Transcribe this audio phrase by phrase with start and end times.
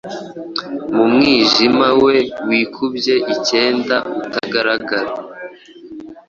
[0.95, 2.15] mu mwijima we
[2.47, 5.11] wikubye icyenda Utagaragara,